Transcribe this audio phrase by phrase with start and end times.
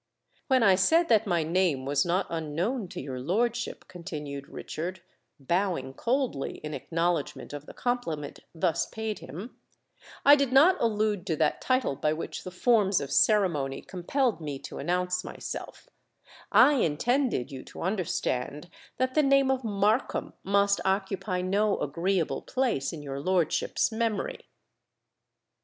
[0.47, 5.03] "When I said that my name was not unknown to your lordship," continued Richard,
[5.39, 9.57] bowing coldly in acknowledgment of the compliment thus paid him,
[10.25, 14.57] "I did not allude to that title by which the forms of ceremony compelled me
[14.63, 15.87] to announce myself:
[16.51, 22.91] I intended you to understand that the name of Markham must occupy no agreeable place
[22.91, 24.49] in your lordship's memory."